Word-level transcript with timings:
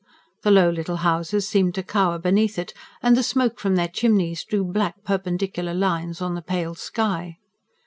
The 0.41 0.49
low 0.49 0.71
little 0.71 0.95
houses 1.05 1.47
seemed 1.47 1.75
to 1.75 1.83
cower 1.83 2.17
beneath 2.17 2.57
it; 2.57 2.73
and 3.03 3.15
the 3.15 3.21
smoke 3.21 3.59
from 3.59 3.75
their 3.75 3.87
chimneys 3.87 4.43
drew 4.43 4.63
black, 4.63 5.03
perpendicular 5.03 5.75
lines 5.75 6.23
on 6.23 6.33
the 6.33 6.41
pale 6.41 6.73
sky. 6.73 7.37